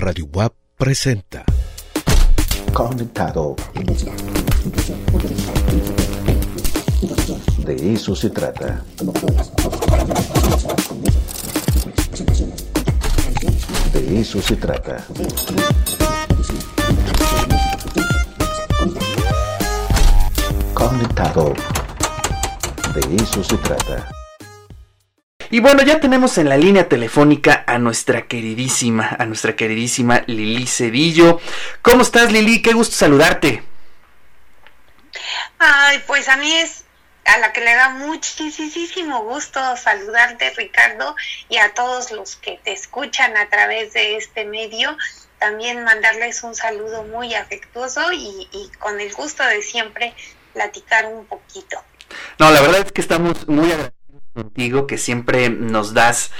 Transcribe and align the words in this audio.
Radio 0.00 0.24
WAP 0.32 0.54
presenta. 0.78 1.44
Conectado. 2.72 3.54
De 7.58 7.92
eso 7.92 8.16
se 8.16 8.30
trata. 8.30 8.82
De 13.92 14.20
eso 14.20 14.40
se 14.40 14.56
trata. 14.56 15.04
Conectado. 20.72 21.52
De 22.94 23.16
eso 23.16 23.44
se 23.44 23.56
trata. 23.58 24.19
Y 25.52 25.58
bueno, 25.58 25.82
ya 25.82 25.98
tenemos 25.98 26.38
en 26.38 26.48
la 26.48 26.56
línea 26.56 26.88
telefónica 26.88 27.64
a 27.66 27.76
nuestra 27.78 28.28
queridísima, 28.28 29.16
a 29.18 29.26
nuestra 29.26 29.56
queridísima 29.56 30.22
Lili 30.28 30.64
Cedillo. 30.68 31.40
¿Cómo 31.82 32.02
estás, 32.02 32.30
Lili? 32.30 32.62
Qué 32.62 32.72
gusto 32.72 32.94
saludarte. 32.94 33.64
Ay, 35.58 36.00
pues 36.06 36.28
a 36.28 36.36
mí 36.36 36.52
es 36.52 36.84
a 37.24 37.38
la 37.38 37.52
que 37.52 37.62
le 37.62 37.74
da 37.74 37.90
muchísimo 37.90 39.24
gusto 39.24 39.60
saludarte, 39.76 40.50
Ricardo, 40.56 41.16
y 41.48 41.56
a 41.56 41.74
todos 41.74 42.12
los 42.12 42.36
que 42.36 42.60
te 42.62 42.72
escuchan 42.72 43.36
a 43.36 43.48
través 43.48 43.92
de 43.92 44.16
este 44.16 44.44
medio. 44.44 44.96
También 45.40 45.82
mandarles 45.82 46.44
un 46.44 46.54
saludo 46.54 47.02
muy 47.02 47.34
afectuoso 47.34 48.12
y, 48.12 48.48
y 48.52 48.70
con 48.78 49.00
el 49.00 49.12
gusto 49.14 49.44
de 49.44 49.62
siempre 49.62 50.14
platicar 50.52 51.06
un 51.06 51.26
poquito. 51.26 51.82
No, 52.38 52.52
la 52.52 52.60
verdad 52.60 52.82
es 52.86 52.92
que 52.92 53.00
estamos 53.00 53.48
muy 53.48 53.66
agradecidos 53.72 53.99
contigo, 54.32 54.86
que 54.86 54.98
siempre 54.98 55.50
nos 55.50 55.94
das 55.94 56.30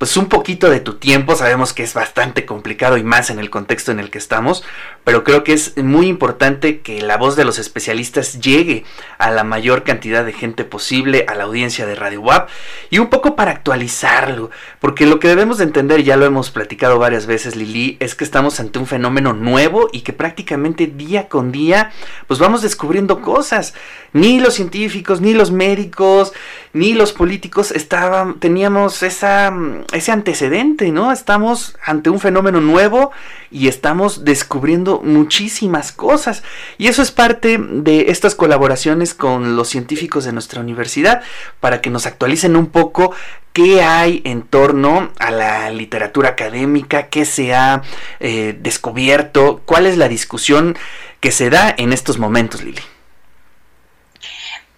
pues 0.00 0.16
un 0.16 0.30
poquito 0.30 0.70
de 0.70 0.80
tu 0.80 0.94
tiempo. 0.94 1.36
Sabemos 1.36 1.74
que 1.74 1.82
es 1.82 1.92
bastante 1.92 2.46
complicado 2.46 2.96
y 2.96 3.02
más 3.02 3.28
en 3.28 3.38
el 3.38 3.50
contexto 3.50 3.92
en 3.92 4.00
el 4.00 4.08
que 4.08 4.16
estamos, 4.16 4.64
pero 5.04 5.24
creo 5.24 5.44
que 5.44 5.52
es 5.52 5.76
muy 5.76 6.06
importante 6.06 6.80
que 6.80 7.02
la 7.02 7.18
voz 7.18 7.36
de 7.36 7.44
los 7.44 7.58
especialistas 7.58 8.40
llegue 8.40 8.84
a 9.18 9.30
la 9.30 9.44
mayor 9.44 9.84
cantidad 9.84 10.24
de 10.24 10.32
gente 10.32 10.64
posible, 10.64 11.26
a 11.28 11.34
la 11.34 11.44
audiencia 11.44 11.84
de 11.84 11.96
Radio 11.96 12.22
WAP 12.22 12.48
y 12.88 12.98
un 12.98 13.08
poco 13.10 13.36
para 13.36 13.50
actualizarlo, 13.50 14.50
porque 14.80 15.04
lo 15.04 15.20
que 15.20 15.28
debemos 15.28 15.58
de 15.58 15.64
entender, 15.64 16.02
ya 16.02 16.16
lo 16.16 16.24
hemos 16.24 16.50
platicado 16.50 16.98
varias 16.98 17.26
veces 17.26 17.54
Lili, 17.54 17.98
es 18.00 18.14
que 18.14 18.24
estamos 18.24 18.58
ante 18.58 18.78
un 18.78 18.86
fenómeno 18.86 19.34
nuevo 19.34 19.90
y 19.92 20.00
que 20.00 20.14
prácticamente 20.14 20.86
día 20.86 21.28
con 21.28 21.52
día 21.52 21.92
pues 22.26 22.40
vamos 22.40 22.62
descubriendo 22.62 23.20
cosas. 23.20 23.74
Ni 24.14 24.40
los 24.40 24.54
científicos, 24.54 25.20
ni 25.20 25.34
los 25.34 25.50
médicos, 25.50 26.32
ni 26.72 26.94
los 26.94 27.12
políticos 27.12 27.70
estaban 27.70 28.40
teníamos 28.40 29.02
esa 29.02 29.52
ese 29.92 30.12
antecedente, 30.12 30.90
¿no? 30.92 31.12
Estamos 31.12 31.76
ante 31.84 32.10
un 32.10 32.20
fenómeno 32.20 32.60
nuevo 32.60 33.10
y 33.50 33.68
estamos 33.68 34.24
descubriendo 34.24 35.00
muchísimas 35.02 35.92
cosas. 35.92 36.42
Y 36.78 36.88
eso 36.88 37.02
es 37.02 37.10
parte 37.10 37.58
de 37.58 38.10
estas 38.10 38.34
colaboraciones 38.34 39.14
con 39.14 39.56
los 39.56 39.68
científicos 39.68 40.24
de 40.24 40.32
nuestra 40.32 40.60
universidad 40.60 41.22
para 41.60 41.80
que 41.80 41.90
nos 41.90 42.06
actualicen 42.06 42.56
un 42.56 42.66
poco 42.66 43.12
qué 43.52 43.82
hay 43.82 44.22
en 44.24 44.42
torno 44.42 45.10
a 45.18 45.30
la 45.30 45.70
literatura 45.70 46.30
académica, 46.30 47.08
qué 47.08 47.24
se 47.24 47.54
ha 47.54 47.82
eh, 48.20 48.56
descubierto, 48.60 49.60
cuál 49.64 49.86
es 49.86 49.96
la 49.96 50.08
discusión 50.08 50.76
que 51.20 51.32
se 51.32 51.50
da 51.50 51.74
en 51.76 51.92
estos 51.92 52.18
momentos, 52.18 52.62
Lili. 52.62 52.80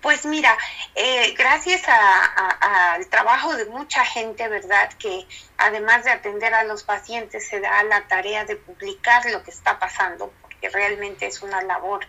Pues 0.02 0.26
mira, 0.26 0.58
eh, 0.96 1.32
gracias 1.38 1.82
al 1.86 3.06
trabajo 3.06 3.54
de 3.54 3.66
mucha 3.66 4.04
gente, 4.04 4.48
¿verdad? 4.48 4.92
Que 4.98 5.28
además 5.56 6.02
de 6.02 6.10
atender 6.10 6.52
a 6.54 6.64
los 6.64 6.82
pacientes 6.82 7.48
se 7.48 7.60
da 7.60 7.84
la 7.84 8.08
tarea 8.08 8.44
de 8.44 8.56
publicar 8.56 9.24
lo 9.30 9.44
que 9.44 9.52
está 9.52 9.78
pasando, 9.78 10.32
porque 10.42 10.68
realmente 10.70 11.26
es 11.26 11.40
una 11.42 11.62
labor 11.62 12.04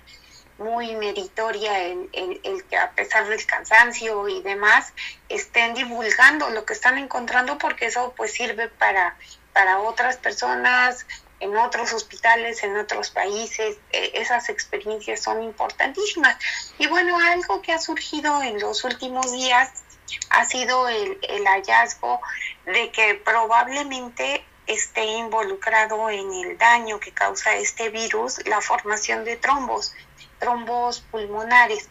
muy 0.58 0.96
meritoria 0.96 1.84
el, 1.84 2.10
el, 2.14 2.64
que 2.66 2.78
a 2.78 2.92
pesar 2.92 3.28
del 3.28 3.46
cansancio 3.46 4.28
y 4.28 4.42
demás 4.42 4.94
estén 5.30 5.76
divulgando 5.76 6.50
lo 6.50 6.66
que 6.66 6.74
están 6.74 6.98
encontrando 6.98 7.58
porque 7.58 7.88
eso 7.88 8.14
pues 8.16 8.34
sirve 8.34 8.70
para, 8.70 9.16
para 9.52 9.80
otras 9.80 10.18
personas, 10.18 11.06
en 11.44 11.58
otros 11.58 11.92
hospitales, 11.92 12.64
en 12.64 12.78
otros 12.78 13.10
países, 13.10 13.78
eh, 13.92 14.12
esas 14.14 14.48
experiencias 14.48 15.22
son 15.22 15.44
importantísimas. 15.44 16.38
Y 16.78 16.88
bueno, 16.88 17.18
algo 17.20 17.62
que 17.62 17.74
ha 17.74 17.80
surgido 17.80 18.42
en 18.42 18.60
los 18.60 18.84
últimos 18.86 19.30
días 19.32 19.84
ha 20.30 20.46
sido 20.46 20.88
el, 20.88 21.18
el 21.22 21.46
hallazgo 21.46 22.22
de 22.66 22.92
que 22.92 23.16
probablemente 23.16 24.46
esté 24.68 25.04
involucrado 25.04 26.10
en 26.10 26.34
el 26.34 26.58
daño 26.58 27.00
que 27.00 27.12
causa 27.12 27.56
este 27.58 27.90
virus 27.90 28.40
la 28.48 28.62
formación 28.62 29.26
de 29.26 29.36
trombos, 29.36 29.94
trombos 30.40 31.02
pulmonares, 31.12 31.90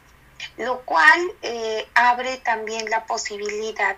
lo 0.56 0.80
cual 0.80 1.20
eh, 1.42 1.86
abre 1.94 2.38
también 2.38 2.88
la 2.88 3.04
posibilidad 3.04 3.96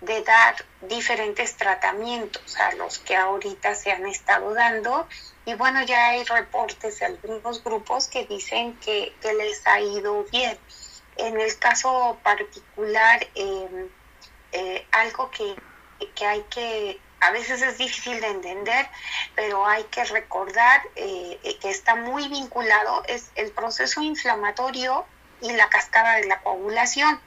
de 0.00 0.22
dar 0.22 0.54
diferentes 0.82 1.56
tratamientos 1.56 2.56
a 2.58 2.72
los 2.72 2.98
que 2.98 3.16
ahorita 3.16 3.74
se 3.74 3.90
han 3.90 4.06
estado 4.06 4.54
dando 4.54 5.08
y 5.44 5.54
bueno 5.54 5.82
ya 5.82 6.10
hay 6.10 6.24
reportes 6.24 7.00
de 7.00 7.06
algunos 7.06 7.64
grupos 7.64 8.06
que 8.08 8.26
dicen 8.26 8.78
que, 8.80 9.14
les 9.22 9.66
ha 9.66 9.80
ido 9.80 10.24
bien. 10.24 10.58
En 11.16 11.40
el 11.40 11.58
caso 11.58 12.18
particular, 12.22 13.26
em, 13.34 13.88
eh, 14.52 14.86
algo 14.92 15.30
que, 15.30 15.56
que, 16.14 16.26
hay 16.26 16.42
que, 16.50 17.00
a 17.20 17.30
veces 17.30 17.62
es 17.62 17.78
difícil 17.78 18.20
de 18.20 18.28
entender, 18.28 18.88
pero 19.34 19.66
hay 19.66 19.84
que 19.84 20.04
recordar 20.04 20.82
eh, 20.94 21.58
que 21.60 21.70
está 21.70 21.96
muy 21.96 22.28
vinculado, 22.28 23.02
es 23.06 23.30
el 23.34 23.50
proceso 23.50 24.02
inflamatorio 24.02 25.06
y 25.40 25.52
la 25.52 25.68
cascada 25.68 26.16
de 26.16 26.26
la 26.26 26.40
coagulación. 26.40 27.20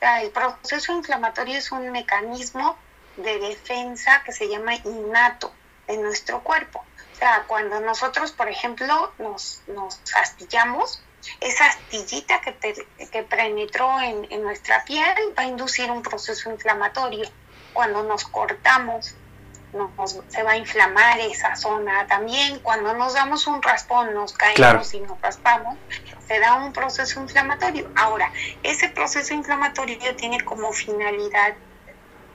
el 0.00 0.30
proceso 0.30 0.92
inflamatorio 0.92 1.58
es 1.58 1.72
un 1.72 1.90
mecanismo 1.90 2.76
de 3.16 3.38
defensa 3.38 4.22
que 4.24 4.32
se 4.32 4.48
llama 4.48 4.74
innato 4.74 5.52
en 5.86 6.02
nuestro 6.02 6.42
cuerpo. 6.42 6.84
O 7.12 7.18
sea, 7.18 7.44
cuando 7.46 7.80
nosotros, 7.80 8.32
por 8.32 8.48
ejemplo, 8.48 9.12
nos, 9.18 9.62
nos 9.68 10.00
astillamos, 10.14 11.02
esa 11.40 11.66
astillita 11.66 12.40
que, 12.40 12.86
que 13.10 13.22
penetró 13.22 14.00
en, 14.00 14.26
en, 14.30 14.42
nuestra 14.42 14.84
piel 14.84 15.34
va 15.36 15.44
a 15.44 15.46
inducir 15.46 15.90
un 15.90 16.02
proceso 16.02 16.50
inflamatorio. 16.50 17.28
Cuando 17.72 18.02
nos 18.02 18.24
cortamos, 18.24 19.14
nos, 19.76 20.20
se 20.28 20.42
va 20.42 20.52
a 20.52 20.56
inflamar 20.56 21.18
esa 21.20 21.54
zona. 21.56 22.06
También 22.06 22.58
cuando 22.60 22.94
nos 22.94 23.14
damos 23.14 23.46
un 23.46 23.62
raspón, 23.62 24.14
nos 24.14 24.32
caemos 24.32 24.94
y 24.94 25.00
nos 25.00 25.20
raspamos, 25.20 25.76
se 26.26 26.38
da 26.40 26.54
un 26.54 26.72
proceso 26.72 27.20
inflamatorio. 27.20 27.90
Ahora, 27.96 28.32
ese 28.62 28.88
proceso 28.88 29.34
inflamatorio 29.34 30.16
tiene 30.16 30.40
como 30.44 30.72
finalidad 30.72 31.54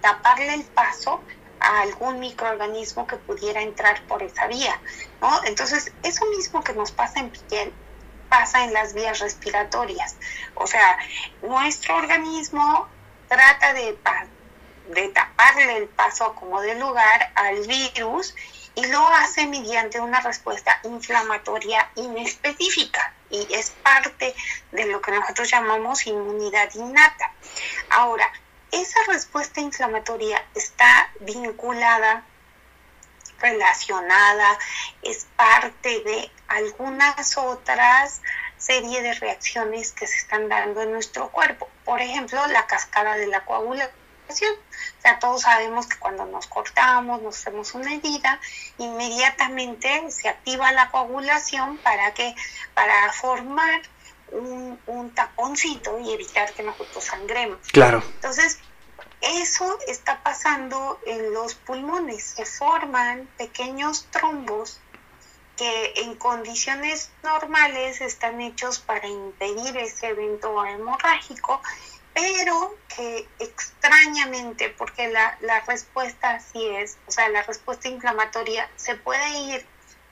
taparle 0.01 0.53
el 0.55 0.63
paso 0.63 1.21
a 1.59 1.81
algún 1.81 2.19
microorganismo 2.19 3.05
que 3.05 3.17
pudiera 3.17 3.61
entrar 3.61 4.01
por 4.07 4.23
esa 4.23 4.47
vía, 4.47 4.79
¿no? 5.21 5.43
Entonces, 5.45 5.91
eso 6.03 6.25
mismo 6.25 6.63
que 6.63 6.73
nos 6.73 6.91
pasa 6.91 7.19
en 7.19 7.29
piel, 7.29 7.71
pasa 8.29 8.63
en 8.63 8.73
las 8.73 8.93
vías 8.93 9.19
respiratorias. 9.19 10.15
O 10.55 10.65
sea, 10.65 10.97
nuestro 11.43 11.97
organismo 11.97 12.87
trata 13.27 13.73
de, 13.73 13.93
de 14.91 15.09
taparle 15.09 15.77
el 15.77 15.87
paso 15.87 16.35
como 16.35 16.61
de 16.61 16.75
lugar 16.75 17.31
al 17.35 17.65
virus 17.67 18.35
y 18.75 18.85
lo 18.87 19.05
hace 19.07 19.47
mediante 19.47 19.99
una 19.99 20.21
respuesta 20.21 20.79
inflamatoria 20.83 21.89
inespecífica 21.95 23.13
y 23.29 23.47
es 23.53 23.71
parte 23.83 24.33
de 24.71 24.85
lo 24.85 25.01
que 25.01 25.11
nosotros 25.11 25.49
llamamos 25.49 26.07
inmunidad 26.07 26.73
innata. 26.75 27.31
Ahora, 27.89 28.31
esa 28.71 28.99
respuesta 29.07 29.59
inflamatoria 29.59 30.43
está 30.55 31.09
vinculada, 31.19 32.23
relacionada, 33.39 34.57
es 35.01 35.27
parte 35.35 36.01
de 36.03 36.31
algunas 36.47 37.37
otras 37.37 38.21
serie 38.57 39.01
de 39.01 39.13
reacciones 39.15 39.91
que 39.91 40.05
se 40.05 40.17
están 40.17 40.47
dando 40.47 40.83
en 40.83 40.91
nuestro 40.91 41.29
cuerpo. 41.29 41.67
Por 41.83 41.99
ejemplo, 41.99 42.45
la 42.47 42.67
cascada 42.67 43.15
de 43.15 43.27
la 43.27 43.43
coagulación 43.43 44.00
o 44.39 45.01
sea, 45.01 45.19
todos 45.19 45.41
sabemos 45.41 45.87
que 45.87 45.97
cuando 45.97 46.25
nos 46.25 46.47
cortamos, 46.47 47.21
nos 47.21 47.37
hacemos 47.39 47.73
una 47.73 47.93
herida, 47.93 48.39
inmediatamente 48.77 50.09
se 50.11 50.29
activa 50.29 50.71
la 50.71 50.89
coagulación 50.91 51.77
para 51.77 52.13
que 52.13 52.35
para 52.73 53.11
formar 53.13 53.81
un, 54.31 54.79
un 54.87 55.13
taponcito 55.13 55.99
y 55.99 56.13
evitar 56.13 56.53
que 56.53 56.63
nosotros 56.63 57.03
sangremos. 57.03 57.59
Claro. 57.71 58.03
Entonces, 58.15 58.59
eso 59.21 59.77
está 59.87 60.23
pasando 60.23 60.99
en 61.05 61.33
los 61.33 61.55
pulmones. 61.55 62.23
Se 62.23 62.45
forman 62.45 63.27
pequeños 63.37 64.07
trombos 64.09 64.79
que 65.57 65.93
en 65.97 66.15
condiciones 66.15 67.11
normales 67.23 68.01
están 68.01 68.41
hechos 68.41 68.79
para 68.79 69.07
impedir 69.07 69.77
ese 69.77 70.07
evento 70.07 70.65
hemorrágico 70.65 71.61
pero 72.13 72.75
que 72.95 73.27
extrañamente, 73.39 74.69
porque 74.69 75.07
la, 75.09 75.37
la 75.41 75.61
respuesta 75.61 76.31
así 76.31 76.65
es, 76.67 76.97
o 77.07 77.11
sea, 77.11 77.29
la 77.29 77.43
respuesta 77.43 77.87
inflamatoria 77.87 78.69
se 78.75 78.95
puede 78.95 79.29
ir 79.39 79.65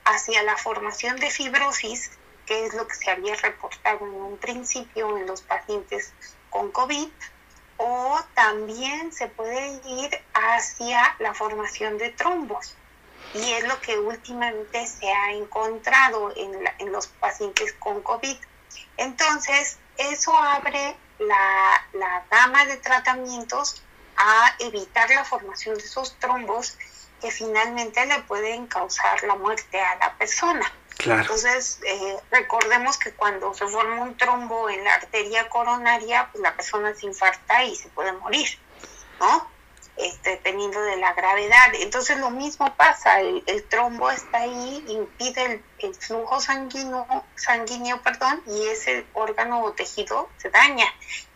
hacia 0.04 0.42
la 0.42 0.56
formación 0.56 1.16
de 1.16 1.30
fibrosis, 1.30 2.10
que 2.46 2.66
es 2.66 2.74
lo 2.74 2.86
que 2.88 2.94
se 2.94 3.10
había 3.10 3.34
reportado 3.36 4.06
en 4.06 4.14
un 4.14 4.38
principio 4.38 5.16
en 5.16 5.26
los 5.26 5.42
pacientes 5.42 6.12
con 6.48 6.72
COVID, 6.72 7.08
o 7.76 8.20
también 8.34 9.12
se 9.12 9.28
puede 9.28 9.80
ir 9.86 10.10
hacia 10.34 11.16
la 11.18 11.34
formación 11.34 11.98
de 11.98 12.10
trombos. 12.10 12.74
Y 13.32 13.52
es 13.52 13.66
lo 13.68 13.80
que 13.80 13.98
últimamente 13.98 14.86
se 14.86 15.10
ha 15.10 15.32
encontrado 15.32 16.32
en, 16.36 16.52
en 16.78 16.92
los 16.92 17.06
pacientes 17.06 17.72
con 17.74 18.02
COVID. 18.02 18.36
Entonces, 18.96 19.78
eso 19.96 20.36
abre 20.36 20.96
la, 21.20 21.86
la 21.92 22.24
gama 22.30 22.64
de 22.66 22.76
tratamientos 22.76 23.82
a 24.16 24.54
evitar 24.58 25.08
la 25.10 25.24
formación 25.24 25.76
de 25.76 25.84
esos 25.84 26.18
trombos 26.18 26.76
que 27.20 27.30
finalmente 27.30 28.04
le 28.06 28.20
pueden 28.20 28.66
causar 28.66 29.22
la 29.24 29.36
muerte 29.36 29.80
a 29.80 29.96
la 29.96 30.14
persona. 30.14 30.70
Entonces, 31.04 31.80
eh, 31.86 32.16
recordemos 32.30 32.98
que 32.98 33.12
cuando 33.12 33.54
se 33.54 33.66
forma 33.66 34.02
un 34.02 34.16
trombo 34.16 34.68
en 34.68 34.84
la 34.84 34.94
arteria 34.94 35.48
coronaria, 35.48 36.28
pues 36.30 36.42
la 36.42 36.54
persona 36.54 36.94
se 36.94 37.06
infarta 37.06 37.64
y 37.64 37.74
se 37.74 37.88
puede 37.88 38.12
morir, 38.12 38.58
¿no? 39.18 39.50
Este, 40.00 40.30
dependiendo 40.30 40.80
de 40.80 40.96
la 40.96 41.12
gravedad. 41.12 41.74
Entonces 41.74 42.18
lo 42.18 42.30
mismo 42.30 42.74
pasa, 42.76 43.20
el, 43.20 43.64
trombo 43.68 44.10
está 44.10 44.38
ahí, 44.38 44.82
impide 44.88 45.62
el, 45.78 45.94
flujo 45.94 46.40
sanguíneo, 46.40 47.06
sanguíneo 47.34 48.00
perdón, 48.00 48.42
y 48.46 48.66
ese 48.68 49.04
órgano 49.12 49.62
o 49.62 49.72
tejido 49.72 50.30
se 50.38 50.48
daña. 50.48 50.86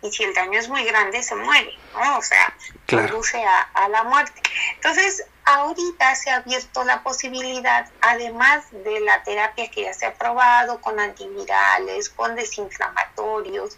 Y 0.01 0.11
si 0.13 0.25
el 0.25 0.33
daño 0.33 0.59
es 0.59 0.69
muy 0.69 0.83
grande, 0.85 1.23
se 1.23 1.35
muere, 1.35 1.77
¿no? 1.93 2.19
O 2.19 2.23
sea, 2.23 2.55
conduce 2.89 3.45
a, 3.45 3.61
a 3.75 3.89
la 3.91 4.05
muerte. 4.05 4.41
Entonces, 4.77 5.27
ahorita 5.45 6.15
se 6.15 6.31
ha 6.31 6.37
abierto 6.37 6.85
la 6.85 7.03
posibilidad, 7.03 7.91
además 8.01 8.65
de 8.71 9.01
la 9.01 9.23
terapia 9.25 9.71
que 9.71 9.83
ya 9.83 9.93
se 9.93 10.07
ha 10.07 10.15
probado 10.15 10.81
con 10.81 10.99
antivirales, 10.99 12.09
con 12.09 12.35
desinflamatorios, 12.35 13.77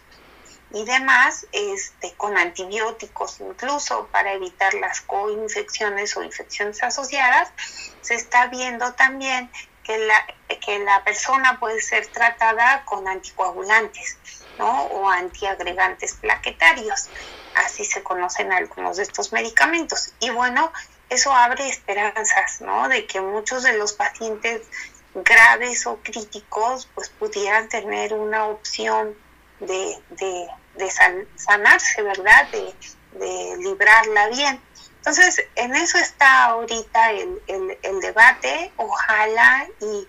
y 0.71 0.83
demás, 0.83 1.47
este, 1.51 2.13
con 2.15 2.37
antibióticos 2.37 3.39
incluso 3.39 4.07
para 4.11 4.33
evitar 4.33 4.73
las 4.75 5.01
coinfecciones 5.01 6.17
o 6.17 6.23
infecciones 6.23 6.83
asociadas, 6.83 7.51
se 8.01 8.15
está 8.15 8.47
viendo 8.47 8.93
también 8.93 9.49
que 9.83 9.97
la, 9.97 10.27
que 10.65 10.79
la 10.79 11.03
persona 11.03 11.59
puede 11.59 11.81
ser 11.81 12.07
tratada 12.07 12.83
con 12.83 13.07
anticoagulantes 13.07 14.17
¿no? 14.57 14.83
o 14.83 15.09
antiagregantes 15.09 16.15
plaquetarios. 16.15 17.09
Así 17.55 17.85
se 17.85 18.03
conocen 18.03 18.51
algunos 18.51 18.97
de 18.97 19.03
estos 19.03 19.31
medicamentos. 19.31 20.13
Y 20.19 20.29
bueno, 20.29 20.71
eso 21.09 21.31
abre 21.31 21.69
esperanzas, 21.69 22.61
¿no? 22.61 22.89
De 22.89 23.07
que 23.07 23.21
muchos 23.21 23.63
de 23.63 23.77
los 23.77 23.93
pacientes 23.93 24.61
graves 25.15 25.87
o 25.87 25.97
críticos 26.03 26.87
pues 26.93 27.09
pudieran 27.09 27.69
tener 27.69 28.13
una 28.13 28.45
opción 28.45 29.15
de, 29.59 29.97
de, 30.09 30.91
sanarse, 31.35 32.01
¿verdad? 32.01 32.47
De, 32.51 32.73
de, 33.19 33.57
librarla 33.57 34.27
bien. 34.29 34.61
Entonces, 34.97 35.41
en 35.55 35.75
eso 35.75 35.97
está 35.97 36.45
ahorita 36.45 37.11
el, 37.11 37.41
el, 37.81 37.99
debate. 38.01 38.71
Ojalá 38.77 39.67
y, 39.79 40.07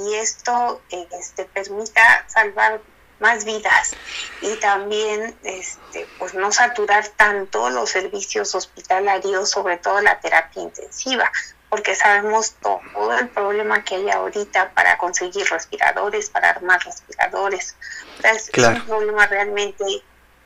y 0.00 0.14
esto 0.14 0.82
este, 0.90 1.44
permita 1.44 2.24
salvar 2.28 2.80
más 3.20 3.44
vidas 3.44 3.92
y 4.40 4.56
también 4.56 5.38
este, 5.42 6.08
pues 6.18 6.34
no 6.34 6.50
saturar 6.50 7.06
tanto 7.08 7.70
los 7.70 7.90
servicios 7.90 8.54
hospitalarios, 8.54 9.50
sobre 9.50 9.76
todo 9.76 10.00
la 10.00 10.18
terapia 10.20 10.62
intensiva, 10.62 11.30
porque 11.70 11.94
sabemos 11.94 12.54
todo 12.60 13.16
el 13.18 13.28
problema 13.28 13.84
que 13.84 13.94
hay 13.94 14.10
ahorita 14.10 14.70
para 14.70 14.98
conseguir 14.98 15.48
respiradores, 15.48 16.28
para 16.28 16.50
armar 16.50 16.84
respiradores. 16.84 17.76
Es 18.24 18.50
un 18.56 18.80
problema 18.82 19.26
realmente 19.26 19.84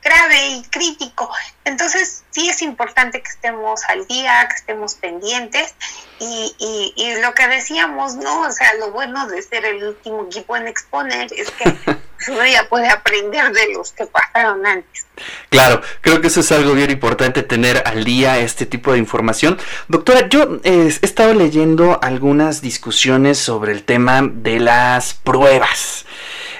grave 0.03 0.47
y 0.49 0.63
crítico. 0.65 1.29
Entonces, 1.65 2.23
sí 2.29 2.47
es 2.47 2.61
importante 2.61 3.23
que 3.23 3.29
estemos 3.29 3.83
al 3.85 4.05
día, 4.05 4.47
que 4.47 4.55
estemos 4.55 4.93
pendientes 4.93 5.73
y, 6.19 6.55
y, 6.59 6.93
y, 6.95 7.21
lo 7.21 7.33
que 7.33 7.47
decíamos, 7.47 8.15
¿no? 8.15 8.41
O 8.41 8.51
sea, 8.51 8.75
lo 8.75 8.91
bueno 8.91 9.27
de 9.27 9.41
ser 9.41 9.65
el 9.65 9.83
último 9.83 10.25
equipo 10.25 10.55
en 10.55 10.67
exponer 10.67 11.33
es 11.33 11.49
que 11.51 11.65
uno 12.27 12.45
ya 12.45 12.67
puede 12.69 12.89
aprender 12.89 13.51
de 13.51 13.73
los 13.73 13.91
que 13.91 14.05
pasaron 14.05 14.65
antes. 14.65 15.05
Claro, 15.49 15.81
creo 16.01 16.21
que 16.21 16.27
eso 16.27 16.41
es 16.41 16.51
algo 16.51 16.73
bien 16.73 16.91
importante, 16.91 17.43
tener 17.43 17.83
al 17.85 18.03
día 18.03 18.39
este 18.39 18.65
tipo 18.65 18.91
de 18.91 18.99
información. 18.99 19.57
Doctora, 19.87 20.27
yo 20.27 20.59
eh, 20.63 20.93
he 21.01 21.05
estado 21.05 21.33
leyendo 21.33 21.99
algunas 22.01 22.61
discusiones 22.61 23.37
sobre 23.37 23.71
el 23.71 23.83
tema 23.83 24.21
de 24.23 24.59
las 24.59 25.13
pruebas. 25.13 26.05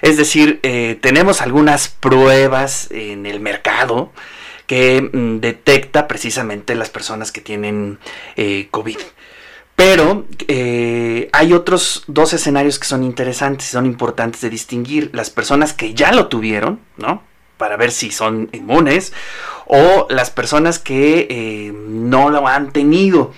Es 0.02 0.18
decir, 0.18 0.60
eh, 0.64 0.98
tenemos 1.02 1.42
algunas 1.42 1.88
pruebas 1.88 2.90
en 2.92 3.26
el 3.26 3.40
mercado 3.40 4.12
que 4.68 5.02
mm, 5.02 5.40
detecta 5.40 6.08
precisamente 6.08 6.76
las 6.76 6.90
personas 6.90 7.32
que 7.32 7.42
tienen 7.42 8.00
eh, 8.36 8.68
COVID. 8.72 8.98
Pero 9.76 10.26
eh, 10.48 11.30
hay 11.34 11.54
otros 11.54 12.04
dos 12.08 12.34
escenarios 12.34 12.80
que 12.80 12.88
son 12.88 13.04
interesantes, 13.04 13.68
son 13.68 13.86
importantes 13.86 14.42
de 14.42 14.50
distinguir. 14.50 15.10
Las 15.14 15.30
personas 15.30 15.74
que 15.74 15.94
ya 15.94 16.12
lo 16.12 16.28
tuvieron, 16.28 16.80
¿no? 16.98 17.24
Para 17.58 17.76
ver 17.78 17.92
si 17.92 18.12
son 18.12 18.50
inmunes, 18.54 19.14
o 19.66 20.08
las 20.10 20.30
personas 20.30 20.80
que 20.80 21.74
no 21.74 22.30
lo 22.30 22.48
han 22.48 22.72
tenido. 22.72 23.34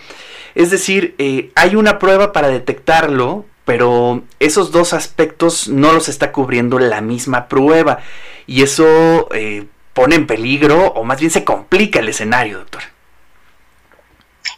Es 0.56 0.72
decir, 0.72 1.16
hay 1.56 1.75
una 1.75 2.00
prueba 2.00 2.34
para 2.34 2.50
detectarlo, 2.50 3.45
pero 3.68 4.24
esos 4.40 4.72
dos 4.72 4.94
aspectos 4.94 5.68
no 5.68 5.92
los 5.92 6.07
está 6.07 6.31
cubriendo 6.31 6.80
la 6.80 7.01
misma 7.01 7.50
prueba 7.50 8.00
y 8.48 8.63
eso 8.63 9.28
eh, 9.33 9.66
pone 9.92 10.16
en 10.16 10.25
peligro 10.25 10.88
o 10.94 11.04
más 11.04 11.19
bien 11.19 11.31
se 11.31 11.44
complica 11.44 12.00
el 12.00 12.07
escenario, 12.07 12.60
doctor. 12.60 12.83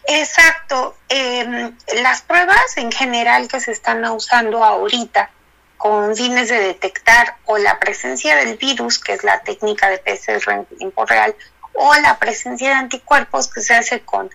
Exacto. 0.08 0.96
Em, 1.08 1.76
las 2.02 2.22
pruebas 2.22 2.78
en 2.78 2.92
general 2.92 3.48
que 3.48 3.60
se 3.60 3.72
están 3.72 4.04
usando 4.06 4.64
ahorita 4.64 5.30
con 5.78 6.16
fines 6.16 6.50
de 6.50 6.60
detectar 6.60 7.38
o 7.46 7.58
la 7.58 7.80
presencia 7.80 8.36
del 8.36 8.58
virus, 8.58 9.00
que 9.00 9.14
es 9.14 9.24
la 9.24 9.40
técnica 9.42 9.90
de 9.90 9.98
PCR 10.00 10.52
en 10.52 10.66
tiempo 10.66 11.06
real, 11.06 11.34
o 11.74 11.94
la 11.96 12.20
presencia 12.20 12.70
de 12.70 12.76
anticuerpos 12.76 13.48
que 13.48 13.62
se 13.62 13.74
hace 13.74 14.02
con 14.02 14.30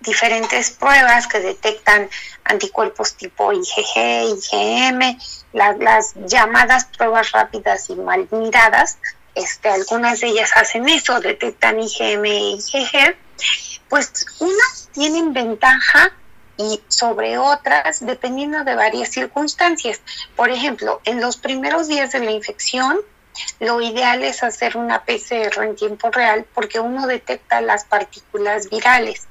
diferentes 0.00 0.70
pruebas 0.72 1.28
que 1.28 1.38
detectan 1.38 2.10
anticuerpos 2.42 3.14
tipo 3.14 3.52
IgG, 3.52 4.34
IgM, 4.52 5.18
las 5.52 6.14
llamadas 6.26 6.86
pruebas 6.86 7.30
rápidas 7.30 7.88
y 7.90 7.94
mal 7.94 8.26
miradas, 8.32 8.98
este, 9.36 9.68
algunas 9.68 10.20
de 10.20 10.28
ellas 10.28 10.50
hacen 10.56 10.88
eso, 10.88 11.20
detectan 11.20 11.78
IgM 11.80 12.24
e 12.24 12.56
IgG, 12.56 13.16
pues 13.88 14.26
unas 14.40 14.88
tienen 14.92 15.32
ventaja 15.32 16.12
y 16.56 16.80
sobre 16.88 17.38
otras 17.38 18.04
dependiendo 18.04 18.64
de 18.64 18.74
varias 18.74 19.10
circunstancias. 19.10 20.00
Por 20.36 20.50
ejemplo, 20.50 21.00
en 21.04 21.20
los 21.20 21.36
primeros 21.36 21.88
días 21.88 22.12
de 22.12 22.20
la 22.20 22.30
infección, 22.30 22.98
lo 23.58 23.80
ideal 23.80 24.22
es 24.22 24.42
hacer 24.44 24.76
una 24.76 25.04
PCR 25.04 25.64
en 25.64 25.74
tiempo 25.74 26.10
real 26.10 26.46
porque 26.54 26.78
uno 26.78 27.06
detecta 27.06 27.60
las 27.60 27.84
partículas 27.84 28.70
virales 28.70 29.26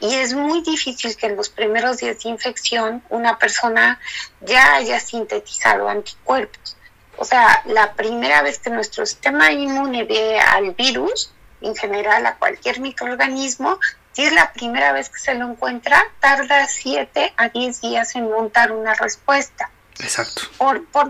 y 0.00 0.14
es 0.14 0.34
muy 0.34 0.62
difícil 0.62 1.16
que 1.16 1.26
en 1.26 1.36
los 1.36 1.48
primeros 1.48 1.98
días 1.98 2.22
de 2.22 2.28
infección 2.28 3.02
una 3.08 3.38
persona 3.38 3.98
ya 4.40 4.74
haya 4.74 5.00
sintetizado 5.00 5.88
anticuerpos. 5.88 6.76
O 7.16 7.24
sea, 7.24 7.62
la 7.66 7.94
primera 7.94 8.42
vez 8.42 8.58
que 8.58 8.70
nuestro 8.70 9.04
sistema 9.04 9.50
inmune 9.50 10.04
ve 10.04 10.38
al 10.38 10.72
virus, 10.72 11.32
en 11.60 11.74
general 11.76 12.26
a 12.26 12.36
cualquier 12.36 12.80
microorganismo, 12.80 13.78
si 14.12 14.24
es 14.24 14.32
la 14.32 14.52
primera 14.52 14.92
vez 14.92 15.10
que 15.10 15.20
se 15.20 15.34
lo 15.34 15.48
encuentra, 15.48 16.02
tarda 16.20 16.66
7 16.66 17.34
a 17.36 17.48
10 17.48 17.80
días 17.80 18.16
en 18.16 18.30
montar 18.30 18.72
una 18.72 18.94
respuesta. 18.94 19.70
Exacto. 20.00 20.42
Por, 20.58 20.84
por, 20.86 21.08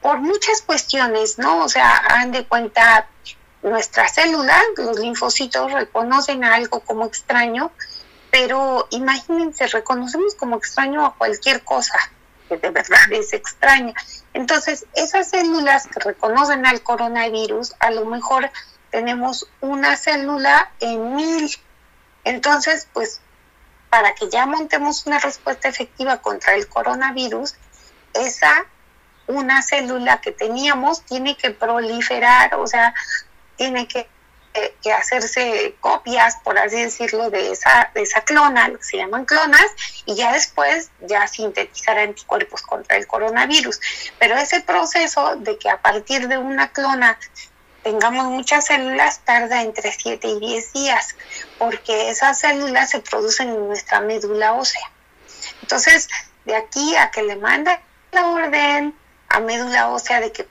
por 0.00 0.20
muchas 0.20 0.62
cuestiones, 0.62 1.38
¿no? 1.38 1.64
O 1.64 1.68
sea, 1.68 1.98
han 2.08 2.32
de 2.32 2.46
cuenta 2.46 3.06
nuestras 3.62 4.14
células, 4.14 4.62
los 4.76 4.98
linfocitos 4.98 5.72
reconocen 5.72 6.44
algo 6.44 6.80
como 6.80 7.04
extraño, 7.04 7.70
pero 8.30 8.86
imagínense, 8.90 9.66
reconocemos 9.66 10.34
como 10.34 10.56
extraño 10.56 11.04
a 11.04 11.14
cualquier 11.14 11.62
cosa 11.62 11.98
que 12.48 12.56
de 12.56 12.70
verdad 12.70 13.12
es 13.12 13.32
extraña. 13.32 13.94
Entonces, 14.34 14.86
esas 14.94 15.30
células 15.30 15.86
que 15.86 16.00
reconocen 16.00 16.66
al 16.66 16.82
coronavirus, 16.82 17.74
a 17.78 17.90
lo 17.90 18.06
mejor 18.06 18.50
tenemos 18.90 19.48
una 19.60 19.96
célula 19.96 20.70
en 20.80 21.14
mil. 21.14 21.50
Entonces, 22.24 22.88
pues, 22.92 23.20
para 23.88 24.14
que 24.14 24.28
ya 24.28 24.46
montemos 24.46 25.06
una 25.06 25.18
respuesta 25.18 25.68
efectiva 25.68 26.18
contra 26.18 26.54
el 26.54 26.68
coronavirus, 26.68 27.54
esa 28.14 28.66
una 29.26 29.62
célula 29.62 30.20
que 30.20 30.32
teníamos 30.32 31.02
tiene 31.02 31.36
que 31.36 31.50
proliferar, 31.50 32.54
o 32.56 32.66
sea, 32.66 32.94
tiene 33.56 33.86
que 33.86 34.08
que 34.82 34.92
hacerse 34.92 35.76
copias, 35.80 36.36
por 36.42 36.58
así 36.58 36.82
decirlo, 36.82 37.30
de 37.30 37.52
esa, 37.52 37.90
de 37.94 38.02
esa 38.02 38.22
clona, 38.22 38.68
lo 38.68 38.78
que 38.78 38.84
se 38.84 38.96
llaman 38.96 39.24
clonas, 39.24 39.66
y 40.06 40.16
ya 40.16 40.32
después 40.32 40.90
ya 41.00 41.26
sintetizar 41.26 41.98
anticuerpos 41.98 42.62
contra 42.62 42.96
el 42.96 43.06
coronavirus. 43.06 43.80
Pero 44.18 44.36
ese 44.36 44.60
proceso 44.60 45.36
de 45.36 45.56
que 45.58 45.70
a 45.70 45.80
partir 45.80 46.28
de 46.28 46.38
una 46.38 46.72
clona 46.72 47.18
tengamos 47.82 48.26
muchas 48.26 48.66
células 48.66 49.20
tarda 49.20 49.62
entre 49.62 49.92
7 49.92 50.26
y 50.28 50.40
10 50.40 50.72
días, 50.72 51.16
porque 51.58 52.10
esas 52.10 52.38
células 52.38 52.90
se 52.90 53.00
producen 53.00 53.48
en 53.48 53.68
nuestra 53.68 54.00
médula 54.00 54.54
ósea. 54.54 54.90
Entonces, 55.62 56.08
de 56.44 56.56
aquí 56.56 56.96
a 56.96 57.10
que 57.10 57.22
le 57.22 57.36
manda 57.36 57.80
la 58.12 58.28
orden 58.28 58.94
a 59.28 59.40
médula 59.40 59.88
ósea 59.88 60.20
de 60.20 60.32
que 60.32 60.48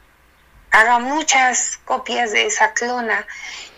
haga 0.72 1.00
muchas 1.00 1.80
copias 1.86 2.32
de 2.32 2.46
esa 2.46 2.74
clona 2.74 3.26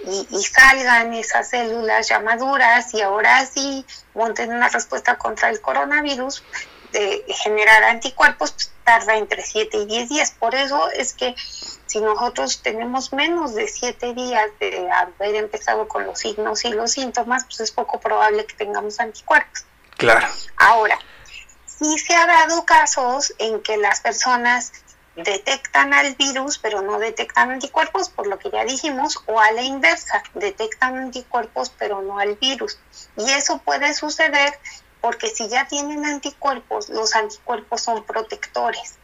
y, 0.05 0.43
salgan 0.43 1.13
esas 1.13 1.50
células 1.50 2.08
ya 2.08 2.20
maduras 2.20 2.93
y 2.93 3.01
ahora 3.01 3.46
sí 3.46 3.86
monten 4.13 4.51
una 4.51 4.67
respuesta 4.67 5.17
contra 5.17 5.50
el 5.50 5.62
coronavirus, 5.62 6.43
de 6.91 7.24
generar 7.27 7.83
anticuerpos, 7.83 8.51
pues, 8.51 8.71
tarda 8.83 9.15
entre 9.15 9.41
7 9.43 9.77
y 9.77 9.86
10 9.86 10.10
días. 10.10 10.31
Por 10.31 10.55
eso 10.55 10.89
es 10.91 11.13
que 11.13 11.36
si 11.86 12.00
nosotros 12.00 12.62
tenemos 12.62 13.13
menos 13.13 13.53
de 13.55 13.67
7 13.67 14.13
días 14.13 14.48
de 14.60 14.89
haber 14.91 15.36
empezado 15.36 15.88
con 15.88 16.05
los 16.05 16.19
signos 16.19 16.65
y 16.65 16.69
los 16.69 16.91
síntomas, 16.91 17.45
pues 17.45 17.60
es 17.62 17.71
poco 17.71 18.00
probable 18.00 18.45
que 18.45 18.55
tengamos 18.55 19.00
anticuerpos. 19.00 19.65
Claro. 19.98 20.27
Ahora, 20.57 20.98
sí 21.65 21.98
se 22.00 22.15
ha 22.15 22.25
dado 22.25 22.65
casos 22.65 23.33
en 23.38 23.62
que 23.62 23.77
las 23.77 24.01
personas 24.01 24.71
detectan 25.15 25.93
al 25.93 26.15
virus 26.15 26.57
pero 26.57 26.81
no 26.81 26.98
detectan 26.98 27.51
anticuerpos, 27.51 28.10
por 28.10 28.27
lo 28.27 28.39
que 28.39 28.50
ya 28.50 28.63
dijimos, 28.63 29.19
o 29.25 29.39
a 29.39 29.51
la 29.51 29.62
inversa, 29.62 30.24
detectan 30.33 30.98
anticuerpos 30.98 31.71
pero 31.77 32.01
no 32.01 32.19
al 32.19 32.36
virus. 32.36 32.79
Y 33.17 33.29
eso 33.31 33.60
puede 33.60 33.93
suceder 33.93 34.57
porque 35.01 35.29
si 35.29 35.50
ya 35.50 35.67
tienen 35.67 36.05
anticuerpos, 36.05 36.89
los 36.89 37.15
anticuerpos 37.15 37.81
son 37.81 38.03
protectores. 38.03 38.96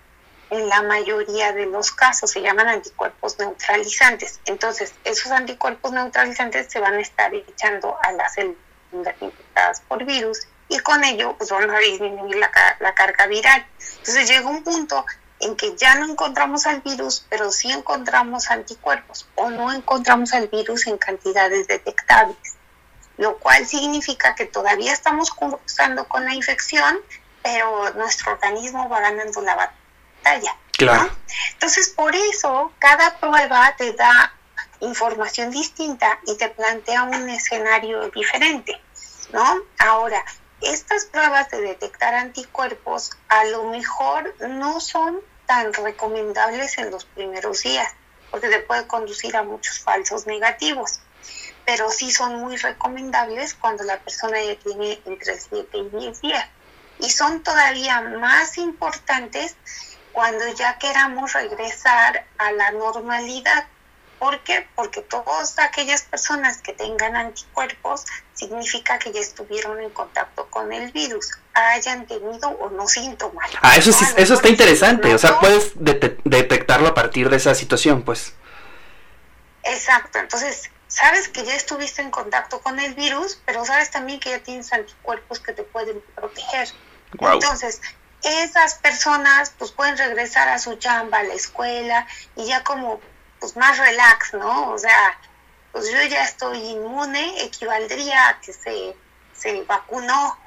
En 0.50 0.70
la 0.70 0.82
mayoría 0.84 1.52
de 1.52 1.66
los 1.66 1.92
casos 1.92 2.32
se 2.32 2.42
llaman 2.42 2.68
anticuerpos 2.68 3.38
neutralizantes. 3.38 4.40
Entonces, 4.46 4.94
esos 5.04 5.32
anticuerpos 5.32 5.92
neutralizantes 5.92 6.72
se 6.72 6.80
van 6.80 6.94
a 6.94 7.02
estar 7.02 7.34
echando 7.34 7.98
a 8.02 8.14
las 8.14 8.36
células 8.36 9.16
infectadas 9.20 9.82
por 9.82 10.06
virus 10.06 10.48
y 10.70 10.80
con 10.80 11.04
ello 11.04 11.36
pues 11.38 11.50
van 11.50 11.70
a 11.70 11.80
disminuir 11.80 12.38
la, 12.38 12.52
la 12.80 12.94
carga 12.94 13.28
viral. 13.28 13.66
Entonces 13.98 14.30
llega 14.30 14.48
un 14.48 14.64
punto 14.64 15.06
en 15.40 15.56
que 15.56 15.76
ya 15.76 15.96
no 15.96 16.06
encontramos 16.12 16.66
al 16.66 16.82
virus, 16.82 17.26
pero 17.30 17.52
sí 17.52 17.72
encontramos 17.72 18.50
anticuerpos 18.50 19.28
o 19.36 19.50
no 19.50 19.72
encontramos 19.72 20.34
al 20.34 20.48
virus 20.48 20.88
en 20.88 20.98
cantidades 20.98 21.68
detectables, 21.68 22.38
lo 23.18 23.38
cual 23.38 23.66
significa 23.66 24.36
que 24.36 24.46
todavía 24.46 24.94
estamos 24.94 25.32
cursando 25.32 26.08
con 26.08 26.26
la 26.26 26.34
infección, 26.34 27.00
pero 27.44 27.92
nuestro 27.94 28.34
organismo 28.34 28.88
va 28.90 29.02
ganando 29.02 29.42
la 29.42 29.56
batalla. 29.56 30.56
Claro. 30.72 31.10
Entonces, 31.54 31.90
por 31.90 32.16
eso, 32.16 32.72
cada 32.80 33.18
prueba 33.20 33.74
te 33.78 33.94
da 33.94 34.34
información 34.80 35.50
distinta 35.50 36.20
y 36.28 36.38
te 36.38 36.50
plantea 36.50 37.04
un 37.04 37.30
escenario 37.30 38.10
diferente, 38.10 38.80
¿no? 39.34 39.62
Ahora, 39.80 40.24
estas 40.62 41.06
pruebas 41.06 41.50
de 41.50 41.62
detectar 41.62 42.14
anticuerpos 42.14 43.12
a 43.30 43.46
lo 43.46 43.66
mejor 43.66 44.36
no 44.48 44.80
son 44.80 45.20
tan 45.46 45.74
recomendables 45.74 46.78
en 46.78 46.92
los 46.92 47.06
primeros 47.06 47.62
días, 47.62 47.92
porque 48.30 48.50
te 48.50 48.60
puede 48.60 48.86
conducir 48.88 49.36
a 49.36 49.44
muchos 49.44 49.80
falsos 49.80 50.28
negativos, 50.28 51.00
pero 51.68 51.92
sí 51.92 52.12
son 52.12 52.38
muy 52.38 52.56
recomendables 52.56 53.54
cuando 53.54 53.84
la 53.84 54.00
persona 54.00 54.42
ya 54.42 54.56
tiene 54.56 55.02
entre 55.06 55.38
7 55.38 55.78
y 55.78 55.90
10 56.00 56.22
días. 56.22 56.48
Y 57.00 57.10
son 57.10 57.44
todavía 57.44 58.00
más 58.00 58.58
importantes 58.58 59.58
cuando 60.14 60.48
ya 60.54 60.78
queramos 60.80 61.34
regresar 61.34 62.26
a 62.38 62.54
la 62.54 62.72
normalidad 62.72 63.68
¿Por 64.20 64.40
qué? 64.40 64.68
Porque 64.74 65.02
todas 65.02 65.60
aquellas 65.60 66.02
personas 66.02 66.60
que 66.64 66.74
tengan 66.74 67.16
anticuerpos 67.16 68.04
significa 68.34 68.98
que 68.98 69.12
ya 69.12 69.20
estuvieron 69.20 69.80
en 69.80 69.92
contacto 69.92 70.48
con 70.50 70.74
el 70.74 70.92
virus, 70.92 71.38
hayan 71.54 72.08
tenido 72.08 72.50
o 72.50 72.72
no 72.72 72.88
síntomas. 72.88 73.52
Ah, 73.62 73.78
eso 73.78 73.92
sí, 73.92 74.04
eso 74.16 74.34
está 74.34 74.50
interesante, 74.50 75.14
o 75.14 75.20
sea, 75.20 75.40
puedes 75.40 75.74
detectarlo 75.76 76.88
a 76.88 76.96
partir 76.96 77.30
de 77.30 77.38
esa 77.38 77.54
situación, 77.54 78.02
pues. 78.02 78.34
Exacto, 79.62 80.18
entonces 80.18 80.72
sabes 80.88 81.28
que 81.28 81.44
ya 81.44 81.56
estuviste 81.56 82.02
en 82.02 82.12
contacto 82.12 82.60
con 82.62 82.80
el 82.80 82.94
virus, 82.94 83.40
pero 83.46 83.66
sabes 83.66 83.92
también 83.92 84.20
que 84.20 84.30
ya 84.30 84.40
tienes 84.40 84.72
anticuerpos 84.72 85.40
que 85.40 85.54
te 85.54 85.64
pueden 85.64 86.02
proteger. 86.16 86.70
Entonces, 87.20 87.82
esas 88.24 88.76
personas 88.76 89.54
pues 89.58 89.72
pueden 89.72 89.98
regresar 89.98 90.50
a 90.50 90.60
su 90.60 90.76
chamba, 90.76 91.20
a 91.20 91.24
la 91.24 91.34
escuela 91.34 92.08
y 92.36 92.46
ya 92.46 92.64
como 92.64 93.00
pues 93.40 93.56
más 93.56 93.78
relax, 93.78 94.34
¿no? 94.34 94.72
O 94.72 94.78
sea, 94.78 95.18
pues 95.72 95.92
yo 95.92 96.02
ya 96.04 96.24
estoy 96.24 96.58
inmune, 96.58 97.44
equivaldría 97.44 98.30
a 98.30 98.42
que 98.42 98.54
se, 98.54 98.96
se 99.34 99.62
vacunó 99.64 100.38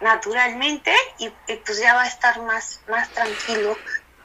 naturalmente 0.00 0.92
y, 1.18 1.30
pues 1.64 1.78
ya 1.78 1.94
va 1.94 2.02
a 2.02 2.06
estar 2.06 2.42
más, 2.42 2.80
más 2.88 3.08
tranquilo 3.10 3.76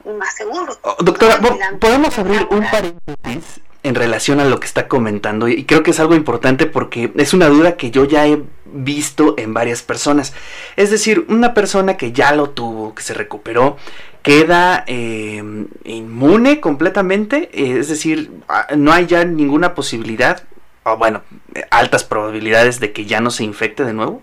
y 0.04 0.10
más 0.10 0.34
seguro. 0.34 0.78
Oh, 0.82 0.96
doctora, 1.00 1.38
¿podemos 1.78 2.18
abrir 2.18 2.46
un 2.50 2.68
paréntesis 2.70 3.62
en 3.82 3.94
relación 3.94 4.40
a 4.40 4.44
lo 4.44 4.60
que 4.60 4.66
está 4.66 4.88
comentando? 4.88 5.48
Y 5.48 5.64
creo 5.64 5.82
que 5.82 5.90
es 5.92 6.00
algo 6.00 6.14
importante 6.14 6.66
porque 6.66 7.12
es 7.16 7.34
una 7.34 7.48
duda 7.48 7.76
que 7.76 7.90
yo 7.90 8.04
ya 8.04 8.26
he 8.26 8.42
visto 8.66 9.34
en 9.38 9.54
varias 9.54 9.82
personas. 9.82 10.32
Es 10.76 10.90
decir, 10.90 11.26
una 11.28 11.54
persona 11.54 11.96
que 11.96 12.12
ya 12.12 12.32
lo 12.32 12.50
tuvo, 12.50 12.94
que 12.94 13.02
se 13.02 13.14
recuperó, 13.14 13.76
queda 14.22 14.84
eh, 14.86 15.42
inmune 15.84 16.60
completamente, 16.60 17.50
eh, 17.52 17.78
es 17.78 17.88
decir, 17.88 18.30
no 18.76 18.92
hay 18.92 19.06
ya 19.06 19.24
ninguna 19.24 19.74
posibilidad, 19.74 20.42
o 20.84 20.96
bueno, 20.96 21.22
altas 21.70 22.04
probabilidades 22.04 22.80
de 22.80 22.92
que 22.92 23.06
ya 23.06 23.20
no 23.20 23.30
se 23.30 23.44
infecte 23.44 23.84
de 23.84 23.92
nuevo? 23.92 24.22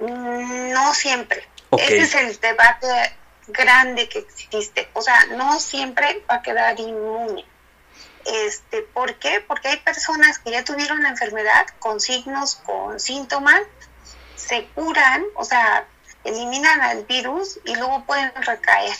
Mm, 0.00 0.72
no 0.72 0.94
siempre. 0.94 1.48
Ese 1.78 1.98
es 1.98 2.14
el 2.14 2.40
debate 2.40 2.86
grande 3.48 4.08
que 4.08 4.20
existe. 4.20 4.88
O 4.92 5.02
sea, 5.02 5.26
no 5.36 5.58
siempre 5.58 6.22
va 6.30 6.36
a 6.36 6.42
quedar 6.42 6.78
inmune. 6.78 7.44
Este, 8.24 8.82
¿Por 8.82 9.14
qué? 9.16 9.42
Porque 9.46 9.68
hay 9.68 9.76
personas 9.78 10.38
que 10.38 10.50
ya 10.50 10.64
tuvieron 10.64 11.02
la 11.02 11.10
enfermedad 11.10 11.66
con 11.78 12.00
signos, 12.00 12.56
con 12.56 12.98
síntomas, 12.98 13.60
se 14.36 14.66
curan, 14.74 15.24
o 15.36 15.44
sea, 15.44 15.86
eliminan 16.24 16.80
al 16.80 17.04
virus 17.04 17.58
y 17.64 17.74
luego 17.76 18.04
pueden 18.04 18.32
recaer, 18.34 18.96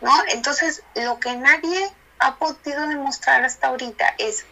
¿no? 0.00 0.12
Entonces, 0.28 0.82
lo 0.94 1.18
que 1.18 1.34
nadie 1.36 1.90
ha 2.18 2.36
podido 2.36 2.86
demostrar 2.86 3.44
hasta 3.44 3.68
ahorita 3.68 4.14
es 4.18 4.44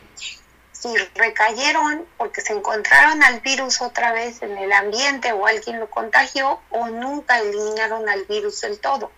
si 0.73 0.97
recayeron 1.15 2.07
porque 2.17 2.41
se 2.41 2.53
encontraron 2.53 3.23
al 3.23 3.41
virus 3.41 3.81
otra 3.81 4.13
vez 4.13 4.43
en 4.43 4.57
el 4.59 4.73
ambiente 4.73 5.33
o 5.33 5.47
alguien 5.47 5.81
lo 5.81 5.89
contagió 5.89 6.61
o 6.71 6.89
nunca 6.89 7.39
eliminaron 7.39 8.09
al 8.09 8.25
virus 8.25 8.61
del 8.61 8.79
todo. 8.79 9.11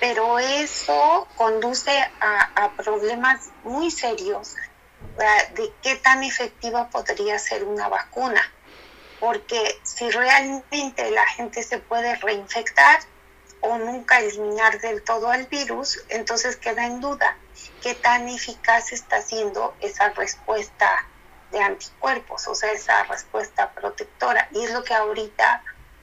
Pero 0.00 0.38
eso 0.38 1.28
conduce 1.36 1.92
a, 2.20 2.72
problemas 2.76 3.50
muy 3.64 3.90
serios 3.90 4.56
de 5.54 5.72
qué 5.82 5.96
tan 5.96 6.24
efectiva 6.24 6.88
podría 6.88 7.38
ser 7.38 7.64
una 7.64 7.88
vacuna 7.88 8.42
porque 9.20 9.78
si 9.82 10.10
realmente 10.10 11.10
la 11.10 11.26
gente 11.26 11.62
se 11.62 11.78
puede 11.78 12.16
reinfectar 12.16 13.00
o 13.60 13.76
nunca 13.76 14.18
eliminar 14.20 14.80
del 14.80 15.02
todo 15.02 15.30
al 15.30 15.46
virus, 15.46 16.02
entonces 16.08 16.56
queda 16.56 16.86
en 16.86 17.00
duda 17.00 17.36
qué 17.82 17.94
tan 17.94 18.28
eficaz 18.28 18.92
está 18.92 19.20
siendo 19.20 19.76
esa 19.80 20.08
respuesta 20.10 21.06
de 21.52 21.60
anticuerpos, 21.60 22.48
o 22.48 22.54
sea, 22.54 22.72
esa 22.72 23.04
respuesta 23.04 23.70
protectora. 23.72 24.48
Y 24.52 24.64
es 24.64 24.72
lo 24.72 24.82
que 24.82 24.94
ahorita 24.94 25.62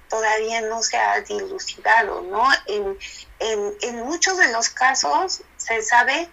todavía 0.10 0.62
no 0.62 0.82
se 0.84 0.98
ha 0.98 1.22
dilucidado, 1.22 2.22
¿no? 2.22 2.48
En, 2.68 2.98
en 3.40 4.04
muchos 4.04 4.38
de 4.38 4.52
los 4.52 4.70
casos 4.70 5.42
se 5.58 5.82
sabe 5.82 6.30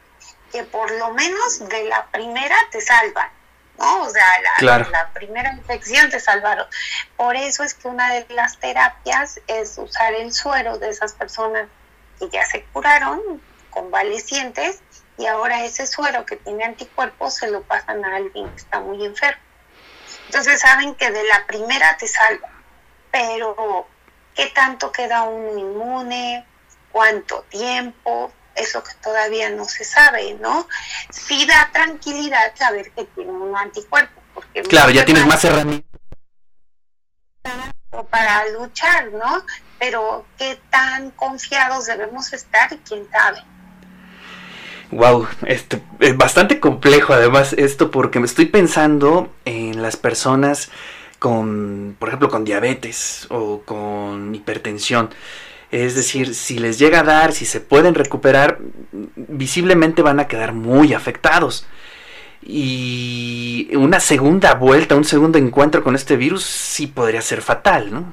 que 0.54 0.62
por 0.62 0.88
lo 0.92 1.10
menos 1.10 1.68
de 1.68 1.84
la 1.86 2.06
primera 2.12 2.54
te 2.70 2.80
salvan, 2.80 3.28
¿no? 3.76 4.02
O 4.02 4.10
sea, 4.10 4.24
la, 4.60 5.10
primera 5.12 5.52
infección 5.52 6.08
te 6.10 6.20
salvaron. 6.20 6.68
Por 7.16 7.34
eso 7.34 7.64
es 7.64 7.74
que 7.74 7.88
una 7.88 8.14
de 8.14 8.24
las 8.28 8.58
terapias 8.58 9.40
es 9.48 9.76
usar 9.78 10.14
el 10.14 10.32
suero 10.32 10.78
de 10.78 10.90
esas 10.90 11.12
personas 11.14 11.66
que 12.20 12.28
ya 12.28 12.46
se 12.46 12.62
curaron, 12.66 13.42
convalecientes, 13.70 14.80
y 15.18 15.26
ahora 15.26 15.64
ese 15.64 15.88
suero 15.88 16.24
que 16.24 16.36
tiene 16.36 16.62
anticuerpos 16.62 17.34
se 17.34 17.50
lo 17.50 17.62
pasan 17.62 18.04
a 18.04 18.14
alguien 18.14 18.48
que 18.50 18.56
está 18.56 18.78
muy 18.78 19.04
enfermo. 19.04 19.42
Entonces 20.26 20.60
saben 20.60 20.94
que 20.94 21.10
de 21.10 21.24
la 21.24 21.46
primera 21.46 21.96
te 21.96 22.06
salva, 22.06 22.48
pero 23.14 23.86
¿qué 24.34 24.46
tanto 24.52 24.90
queda 24.90 25.22
uno 25.22 25.56
inmune? 25.56 26.44
¿Cuánto 26.90 27.44
tiempo? 27.48 28.32
es 28.56 28.72
lo 28.72 28.84
que 28.84 28.92
todavía 29.02 29.50
no 29.50 29.64
se 29.64 29.82
sabe, 29.82 30.34
¿no? 30.40 30.68
Sí 31.10 31.44
da 31.44 31.70
tranquilidad 31.72 32.52
saber 32.54 32.92
que 32.92 33.04
tiene 33.04 33.32
un 33.32 33.56
anticuerpo. 33.56 34.20
Porque 34.32 34.62
claro, 34.62 34.92
ya 34.92 35.04
tienes 35.04 35.26
más 35.26 35.44
herramientas. 35.44 35.90
Para 38.10 38.48
luchar, 38.50 39.10
¿no? 39.10 39.44
Pero 39.80 40.24
qué 40.38 40.60
tan 40.70 41.10
confiados 41.10 41.86
debemos 41.86 42.32
estar, 42.32 42.70
quién 42.88 43.10
sabe. 43.10 43.42
Wow, 44.92 45.26
este, 45.46 45.82
es 45.98 46.16
bastante 46.16 46.60
complejo 46.60 47.12
además 47.12 47.54
esto 47.54 47.90
porque 47.90 48.20
me 48.20 48.26
estoy 48.26 48.46
pensando 48.46 49.34
en 49.44 49.82
las 49.82 49.96
personas 49.96 50.70
con, 51.24 51.96
por 51.98 52.10
ejemplo, 52.10 52.28
con 52.28 52.44
diabetes 52.44 53.26
o 53.30 53.62
con 53.62 54.34
hipertensión. 54.34 55.08
Es 55.70 55.94
decir, 55.94 56.34
si 56.34 56.58
les 56.58 56.78
llega 56.78 57.00
a 57.00 57.02
dar, 57.02 57.32
si 57.32 57.46
se 57.46 57.62
pueden 57.62 57.94
recuperar, 57.94 58.58
visiblemente 59.16 60.02
van 60.02 60.20
a 60.20 60.28
quedar 60.28 60.52
muy 60.52 60.92
afectados. 60.92 61.66
Y 62.42 63.70
una 63.74 64.00
segunda 64.00 64.52
vuelta, 64.52 64.96
un 64.96 65.06
segundo 65.06 65.38
encuentro 65.38 65.82
con 65.82 65.94
este 65.94 66.18
virus 66.18 66.44
sí 66.44 66.88
podría 66.88 67.22
ser 67.22 67.40
fatal, 67.40 67.90
¿no? 67.90 68.12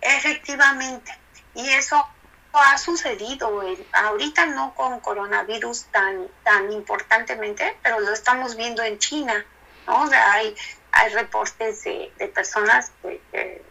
Efectivamente. 0.00 1.16
Y 1.54 1.68
eso 1.68 2.04
ha 2.52 2.78
sucedido. 2.78 3.62
ahorita 3.92 4.46
no 4.46 4.74
con 4.74 4.98
coronavirus 4.98 5.84
tan, 5.92 6.26
tan 6.42 6.72
importantemente, 6.72 7.76
pero 7.80 8.00
lo 8.00 8.12
estamos 8.12 8.56
viendo 8.56 8.82
en 8.82 8.98
China. 8.98 9.46
¿no? 9.86 10.10
hay, 10.32 10.52
hay 10.96 11.12
reportes 11.12 11.84
de, 11.84 12.32
personas 12.34 12.92
que 13.02 13.62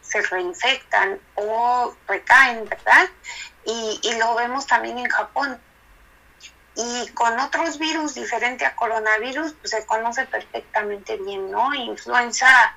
se 0.00 0.20
reinfectan 0.22 1.20
o 1.36 1.94
recaen, 2.08 2.68
¿verdad? 2.68 3.08
Y, 3.64 4.14
lo 4.18 4.34
vemos 4.34 4.66
también 4.66 4.98
en 4.98 5.08
Japón. 5.08 5.60
Y 6.74 7.08
con 7.10 7.38
otros 7.38 7.78
virus 7.78 8.14
diferente 8.14 8.64
a 8.64 8.74
coronavirus, 8.74 9.54
pues 9.54 9.70
se 9.70 9.86
conoce 9.86 10.26
perfectamente 10.26 11.16
bien, 11.18 11.50
¿no? 11.50 11.72
Influenza 11.74 12.76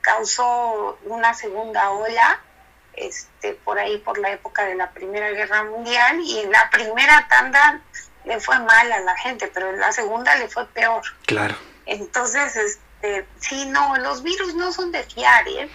causó 0.00 0.98
una 1.04 1.34
segunda 1.34 1.90
ola, 1.90 2.40
este, 2.94 3.54
por 3.54 3.78
ahí 3.78 3.98
por 3.98 4.18
la 4.18 4.30
época 4.30 4.64
de 4.64 4.74
la 4.74 4.90
Primera 4.90 5.30
Guerra 5.30 5.64
Mundial, 5.64 6.20
y 6.20 6.40
en 6.40 6.52
la 6.52 6.70
primera 6.70 7.26
tanda 7.28 7.80
le 8.24 8.40
fue 8.40 8.58
mal 8.60 8.92
a 8.92 9.00
la 9.00 9.16
gente, 9.16 9.50
pero 9.52 9.70
en 9.70 9.80
la 9.80 9.92
segunda 9.92 10.36
le 10.36 10.48
fue 10.48 10.66
peor. 10.68 11.02
Claro. 11.26 11.56
Entonces, 11.86 12.56
este, 12.56 12.91
sí, 13.38 13.66
no, 13.66 13.96
los 13.98 14.22
virus 14.22 14.54
no 14.54 14.72
son 14.72 14.92
de 14.92 15.02
fiar, 15.02 15.46
¿eh? 15.48 15.68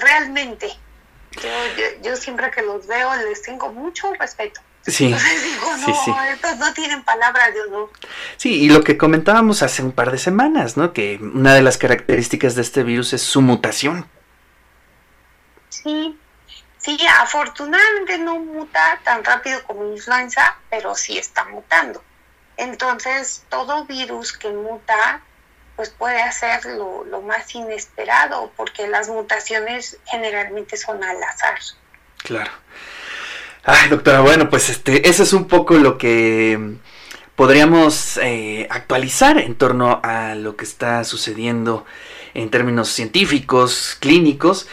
realmente. 0.00 0.72
Yo, 2.02 2.16
siempre 2.16 2.50
que 2.50 2.62
los 2.62 2.86
veo 2.86 3.14
les 3.16 3.42
tengo 3.42 3.72
mucho 3.72 4.12
respeto. 4.14 4.60
Sí, 4.82 5.06
digo, 5.44 5.76
no, 5.78 6.04
sí, 6.04 6.12
estos 6.32 6.56
no 6.58 6.72
tienen 6.72 7.02
palabra 7.02 7.50
de 7.50 7.60
honor. 7.62 7.90
Sí, 8.36 8.62
y 8.62 8.68
lo 8.68 8.82
que 8.82 8.96
comentábamos 8.96 9.62
hace 9.62 9.82
un 9.82 9.92
par 9.92 10.10
de 10.12 10.18
semanas, 10.18 10.76
¿no? 10.76 10.92
Que 10.92 11.18
una 11.20 11.54
de 11.54 11.62
las 11.62 11.76
características 11.76 12.54
de 12.54 12.62
este 12.62 12.84
virus 12.84 13.12
es 13.12 13.22
su 13.22 13.42
mutación. 13.42 14.08
Sí, 15.68 16.16
sí, 16.78 16.98
afortunadamente 17.20 18.18
no 18.18 18.38
muta 18.38 19.00
tan 19.04 19.24
rápido 19.24 19.62
como 19.64 19.84
influenza, 19.92 20.56
pero 20.70 20.94
sí 20.94 21.18
está 21.18 21.44
mutando. 21.44 22.02
Entonces, 22.56 23.44
todo 23.50 23.84
virus 23.84 24.32
que 24.32 24.50
muta 24.50 25.20
pues 25.76 25.90
puede 25.90 26.22
hacer 26.22 26.64
lo, 26.64 27.04
más 27.22 27.54
inesperado, 27.54 28.50
porque 28.56 28.88
las 28.88 29.08
mutaciones 29.08 29.98
generalmente 30.06 30.76
son 30.76 31.04
al 31.04 31.22
azar. 31.22 31.58
Claro. 32.18 32.50
Ay, 33.62 33.88
doctora, 33.90 34.20
bueno, 34.20 34.48
pues 34.48 34.70
este, 34.70 35.08
eso 35.08 35.22
es 35.22 35.32
un 35.32 35.46
poco 35.48 35.74
lo 35.74 35.98
que 35.98 36.76
podríamos 37.34 38.16
eh, 38.22 38.66
actualizar 38.70 39.38
en 39.38 39.54
torno 39.54 40.00
a 40.02 40.34
lo 40.34 40.56
que 40.56 40.64
está 40.64 41.04
sucediendo 41.04 41.84
en 42.32 42.50
términos 42.50 42.88
científicos, 42.88 43.96
clínicos, 44.00 44.68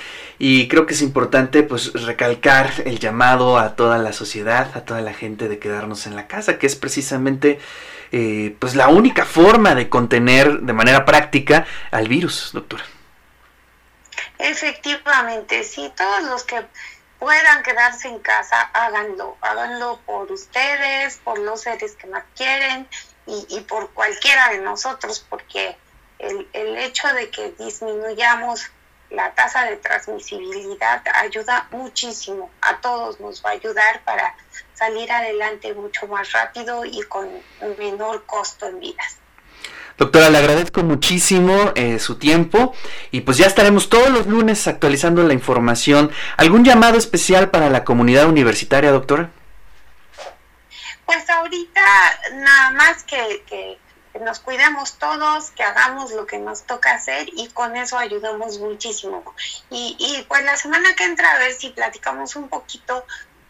y 0.46 0.68
creo 0.68 0.86
que 0.86 0.94
es 0.94 1.02
importante 1.02 1.64
pues 1.64 1.94
recalcar 1.94 2.70
el 2.84 3.00
llamado 3.00 3.58
a 3.58 3.78
toda 3.78 3.98
la 3.98 4.12
sociedad, 4.12 4.76
a 4.76 4.84
toda 4.84 5.00
la 5.00 5.14
gente 5.14 5.48
de 5.48 5.58
quedarnos 5.58 6.06
en 6.06 6.18
la 6.18 6.28
casa, 6.28 6.60
que 6.60 6.68
es 6.68 6.76
precisamente 6.76 7.62
eh, 8.12 8.54
pues 8.60 8.76
la 8.76 8.90
única 8.90 9.24
forma 9.24 9.74
de 9.74 9.88
contener 9.88 10.60
de 10.60 10.74
manera 10.74 11.06
práctica 11.06 11.66
al 11.92 12.10
virus, 12.10 12.50
doctora. 12.52 12.84
Efectivamente, 14.38 15.64
sí, 15.64 15.90
todos 15.96 16.24
los 16.24 16.44
que 16.44 16.62
puedan 17.20 17.64
quedarse 17.64 18.10
en 18.10 18.20
casa, 18.20 18.70
háganlo, 18.74 19.38
háganlo 19.40 20.02
por 20.06 20.30
ustedes, 20.30 21.22
por 21.24 21.40
los 21.40 21.62
seres 21.62 21.94
que 21.94 22.08
más 22.08 22.26
quieren 22.36 22.86
y, 23.28 23.62
por 23.62 23.92
cualquiera 23.92 24.50
de 24.50 24.58
nosotros, 24.58 25.26
porque 25.30 25.78
el, 26.20 26.50
el 26.52 26.76
hecho 26.80 27.08
de 27.14 27.30
que 27.30 27.54
disminuyamos 27.58 28.70
la 29.14 29.32
tasa 29.32 29.66
de 29.66 29.78
transmisibilidad 29.78 31.02
ayuda 31.16 31.68
muchísimo, 31.72 32.50
a 32.62 32.78
todos 32.78 33.20
nos 33.20 33.44
va 33.46 33.52
a 33.52 33.54
ayudar 33.54 34.02
para 34.04 34.36
salir 34.74 35.12
adelante 35.12 35.74
mucho 35.74 36.08
más 36.08 36.32
rápido 36.32 36.84
y 36.84 37.02
con 37.04 37.28
un 37.62 37.78
menor 37.78 38.26
costo 38.26 38.68
en 38.68 38.80
vidas. 38.80 39.18
Doctora, 39.98 40.32
le 40.32 40.40
agradezco 40.40 40.82
muchísimo 40.82 41.72
eh, 41.76 42.00
su 42.00 42.18
tiempo 42.18 42.74
y 43.12 43.22
pues 43.22 43.38
ya 43.38 43.46
estaremos 43.46 43.90
todos 43.90 44.10
los 44.10 44.26
lunes 44.26 44.68
actualizando 44.68 45.22
la 45.22 45.34
información. 45.34 46.12
¿Algún 46.36 46.66
llamado 46.66 46.98
especial 46.98 47.52
para 47.52 47.70
la 47.70 47.84
comunidad 47.84 48.28
universitaria, 48.28 48.92
doctora? 48.92 49.30
Pues 51.06 51.30
ahorita 51.30 51.82
nada 52.34 52.72
más 52.72 53.04
que, 53.04 53.78
nos 54.20 54.40
cuidemos 54.40 54.94
todos, 55.00 55.52
que 55.52 55.64
hagamos 55.64 56.12
lo 56.12 56.26
que 56.26 56.38
nos 56.38 56.64
toca 56.64 56.94
hacer 56.94 57.28
y 57.34 57.50
con 57.50 57.76
eso 57.76 57.98
ayudamos 57.98 58.60
muchísimo. 58.60 59.24
Y, 59.70 59.96
y 60.00 60.24
pues 60.24 60.44
la 60.44 60.56
semana 60.56 60.96
que 60.96 61.06
entra 61.06 61.32
a 61.32 61.40
ver 61.40 61.54
si 61.54 61.70
platicamos 61.70 62.36
un 62.36 62.50
poquito 62.50 63.06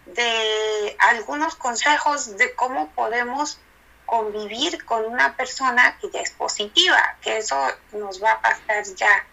de 0.06 0.96
algunos 1.00 1.56
consejos 1.56 2.38
de 2.38 2.54
cómo 2.56 2.90
podemos 2.92 3.60
convivir 4.06 4.84
con 4.86 5.06
una 5.06 5.36
persona 5.36 5.98
que 6.00 6.10
ya 6.12 6.22
es 6.22 6.32
positiva, 6.32 7.18
que 7.22 7.38
eso 7.38 7.58
nos 7.94 8.22
va 8.22 8.34
a 8.34 8.42
pasar 8.42 8.84
ya 8.96 9.26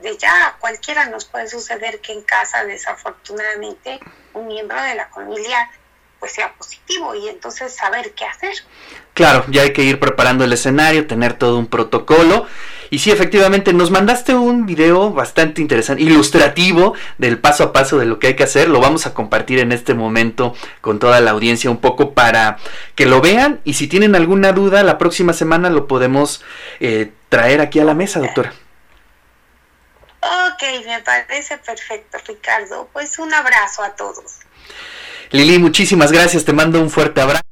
de 0.00 0.16
ya 0.16 0.56
cualquiera 0.58 1.06
nos 1.06 1.24
puede 1.24 1.48
suceder 1.48 2.00
que 2.00 2.12
en 2.12 2.22
casa 2.22 2.64
desafortunadamente 2.64 4.00
un 4.34 4.48
miembro 4.48 4.80
de 4.82 4.96
la 4.96 5.08
familia 5.08 5.70
pues 6.22 6.34
sea 6.34 6.52
positivo 6.52 7.16
y 7.16 7.26
entonces 7.26 7.74
saber 7.74 8.12
qué 8.12 8.24
hacer. 8.24 8.54
Claro, 9.12 9.44
ya 9.48 9.62
hay 9.62 9.72
que 9.72 9.82
ir 9.82 9.98
preparando 9.98 10.44
el 10.44 10.52
escenario, 10.52 11.08
tener 11.08 11.32
todo 11.32 11.58
un 11.58 11.66
protocolo. 11.66 12.46
Y 12.90 13.00
sí, 13.00 13.10
efectivamente, 13.10 13.72
nos 13.72 13.90
mandaste 13.90 14.32
un 14.32 14.64
video 14.64 15.10
bastante 15.10 15.60
interesante, 15.60 16.00
ilustrativo 16.00 16.94
del 17.18 17.40
paso 17.40 17.64
a 17.64 17.72
paso 17.72 17.98
de 17.98 18.06
lo 18.06 18.20
que 18.20 18.28
hay 18.28 18.36
que 18.36 18.44
hacer. 18.44 18.68
Lo 18.68 18.78
vamos 18.78 19.04
a 19.06 19.14
compartir 19.14 19.58
en 19.58 19.72
este 19.72 19.94
momento 19.94 20.54
con 20.80 21.00
toda 21.00 21.20
la 21.20 21.32
audiencia 21.32 21.68
un 21.68 21.80
poco 21.80 22.14
para 22.14 22.58
que 22.94 23.04
lo 23.04 23.20
vean. 23.20 23.60
Y 23.64 23.74
si 23.74 23.88
tienen 23.88 24.14
alguna 24.14 24.52
duda, 24.52 24.84
la 24.84 24.98
próxima 24.98 25.32
semana 25.32 25.70
lo 25.70 25.88
podemos 25.88 26.44
eh, 26.78 27.10
traer 27.30 27.60
aquí 27.60 27.80
a 27.80 27.84
la 27.84 27.94
mesa, 27.94 28.20
doctora. 28.20 28.52
Ok, 30.20 30.86
me 30.86 31.00
parece 31.00 31.58
perfecto, 31.58 32.16
Ricardo. 32.28 32.88
Pues 32.92 33.18
un 33.18 33.34
abrazo 33.34 33.82
a 33.82 33.96
todos. 33.96 34.36
Lili, 35.32 35.58
muchísimas 35.58 36.12
gracias, 36.12 36.44
te 36.44 36.52
mando 36.52 36.80
un 36.80 36.90
fuerte 36.90 37.22
abrazo. 37.22 37.51